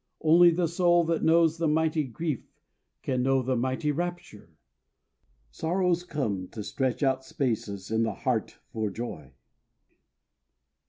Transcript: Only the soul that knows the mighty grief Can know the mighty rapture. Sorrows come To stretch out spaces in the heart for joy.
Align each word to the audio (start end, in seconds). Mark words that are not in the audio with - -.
Only 0.21 0.49
the 0.49 0.67
soul 0.67 1.03
that 1.03 1.21
knows 1.21 1.59
the 1.59 1.67
mighty 1.67 2.03
grief 2.05 2.51
Can 3.03 3.21
know 3.21 3.43
the 3.43 3.55
mighty 3.55 3.91
rapture. 3.91 4.57
Sorrows 5.51 6.03
come 6.03 6.47
To 6.53 6.63
stretch 6.63 7.03
out 7.03 7.23
spaces 7.23 7.91
in 7.91 8.01
the 8.01 8.15
heart 8.15 8.57
for 8.73 8.89
joy. 8.89 9.35